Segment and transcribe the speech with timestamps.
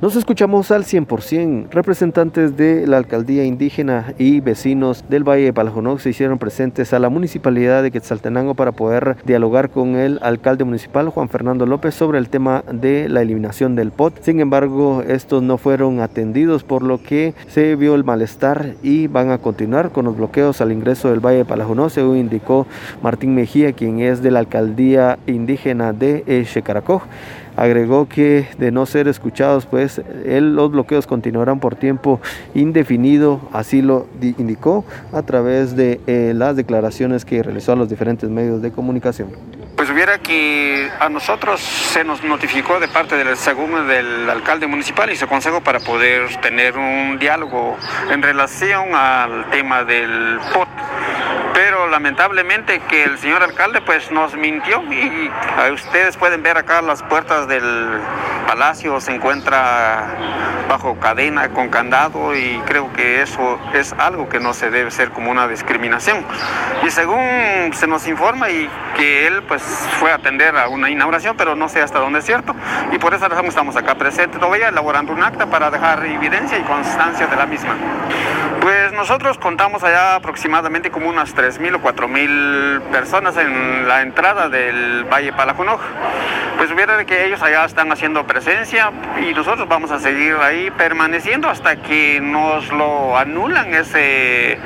[0.00, 1.70] Nos escuchamos al 100%.
[1.72, 7.00] Representantes de la alcaldía indígena y vecinos del Valle de Palajonoc se hicieron presentes a
[7.00, 12.18] la municipalidad de Quetzaltenango para poder dialogar con el alcalde municipal Juan Fernando López sobre
[12.18, 14.22] el tema de la eliminación del POT.
[14.22, 19.32] Sin embargo, estos no fueron atendidos por lo que se vio el malestar y van
[19.32, 22.68] a continuar con los bloqueos al ingreso del Valle de Palajonoc, según indicó
[23.02, 27.02] Martín Mejía, quien es de la alcaldía indígena de Checaracoj.
[27.58, 32.20] Agregó que de no ser escuchados, pues los bloqueos continuarán por tiempo
[32.54, 38.30] indefinido, así lo indicó a través de eh, las declaraciones que realizó a los diferentes
[38.30, 39.30] medios de comunicación.
[39.74, 45.10] Pues hubiera que a nosotros se nos notificó de parte del segundo del alcalde municipal
[45.10, 47.76] y su consejo para poder tener un diálogo
[48.08, 50.68] en relación al tema del POT
[51.54, 55.30] pero lamentablemente que el señor alcalde pues nos mintió y
[55.72, 58.00] ustedes pueden ver acá las puertas del
[58.48, 60.06] palacio se encuentra
[60.70, 65.10] bajo cadena con candado y creo que eso es algo que no se debe ser
[65.10, 66.24] como una discriminación
[66.82, 69.62] y según se nos informa y que él pues
[70.00, 72.54] fue a atender a una inauguración pero no sé hasta dónde es cierto
[72.90, 76.62] y por esa razón estamos acá presentes todavía elaborando un acta para dejar evidencia y
[76.62, 77.76] constancia de la misma
[78.60, 85.04] pues nosotros contamos allá aproximadamente como unas 3.000 o 4.000 personas en la entrada del
[85.04, 85.80] Valle Palajunoj.
[86.56, 88.37] Pues hubiera que ellos allá están haciendo presencia
[89.20, 94.58] y nosotros vamos a seguir ahí permaneciendo hasta que nos lo anulan ese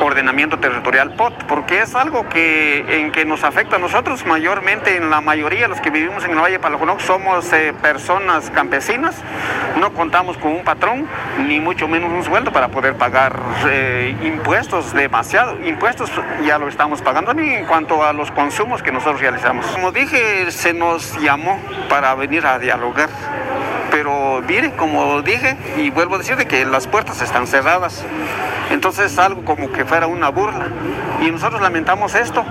[0.00, 5.10] ordenamiento territorial POT, porque es algo que, en que nos afecta a nosotros mayormente, en
[5.10, 9.16] la mayoría de los que vivimos en el Valle Palajunoc somos eh, personas campesinas,
[9.78, 11.06] no contamos con un patrón,
[11.46, 16.10] ni mucho menos un sueldo para poder pagar eh, impuestos demasiado, impuestos
[16.44, 19.66] ya lo estamos pagando ni en cuanto a los consumos que nosotros realizamos.
[19.66, 23.08] Como dije, se nos llamó para venir a dialogar
[23.90, 28.04] pero mire, como dije, y vuelvo a decir que las puertas están cerradas.
[28.70, 30.66] Entonces es algo como que fuera una burla.
[31.22, 32.44] Y nosotros lamentamos esto,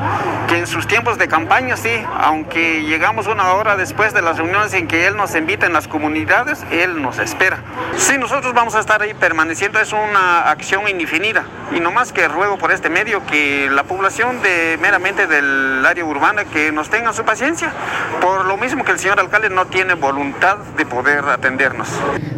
[0.47, 4.73] que en sus tiempos de campaña, sí, aunque llegamos una hora después de las reuniones
[4.73, 7.59] en que él nos invita en las comunidades, él nos espera.
[7.97, 11.43] Sí, nosotros vamos a estar ahí permaneciendo, es una acción indefinida.
[11.75, 16.05] Y no más que ruego por este medio que la población de meramente del área
[16.05, 17.71] urbana que nos tenga su paciencia,
[18.21, 21.89] por lo mismo que el señor alcalde no tiene voluntad de poder atendernos.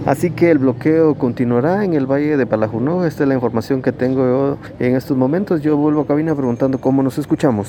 [0.05, 3.05] Así que el bloqueo continuará en el Valle de Palajunó.
[3.05, 3.35] Esta es la
[3.81, 5.61] que tengo en estos momentos.
[5.61, 7.67] Yo vuelvo a cabina preguntando cómo nos escuchamos.